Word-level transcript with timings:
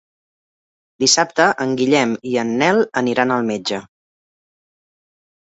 Dissabte 1.03 1.45
en 1.65 1.75
Guillem 1.81 2.15
i 2.31 2.35
en 2.45 2.55
Nel 2.63 2.81
aniran 3.03 3.35
al 3.37 3.47
metge. 3.53 3.81